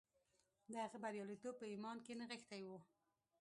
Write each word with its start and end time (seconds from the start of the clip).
د 0.71 0.73
هغه 0.83 0.97
برياليتوب 1.03 1.53
په 1.57 1.65
ايمان 1.71 1.97
کې 2.05 2.13
نغښتی 2.19 2.61
و. 2.65 2.69